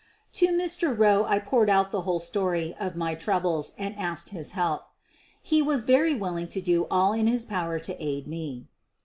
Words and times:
To 0.33 0.47
Mr. 0.47 0.95
Eowe 0.97 1.25
I 1.27 1.37
poured 1.37 1.69
out 1.69 1.91
the 1.91 2.01
whole 2.01 2.19
story 2.19 2.73
of 2.79 2.95
my 2.95 3.13
troubles 3.13 3.73
and 3.77 3.95
asked 3.99 4.29
his 4.29 4.53
help. 4.53 4.85
He 5.43 5.61
was 5.61 5.83
very 5.83 6.15
willing 6.15 6.47
to 6.47 6.59
do 6.59 6.87
all 6.89 7.13
in 7.13 7.27
his 7.27 7.45
power 7.45 7.77
to 7.77 8.03
aid 8.03 8.25
me. 8.25 8.65